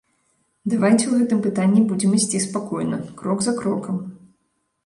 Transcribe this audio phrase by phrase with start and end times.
[0.71, 4.05] Давайце ў гэтым пытанні будзем ісці спакойна, крок за крокам.